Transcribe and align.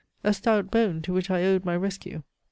A 0.23 0.33
stout 0.33 0.71
bone, 0.71 1.03
to 1.03 1.13
which 1.13 1.29
I 1.29 1.43
owed 1.43 1.63
my 1.63 1.75
rescue. 1.75 2.23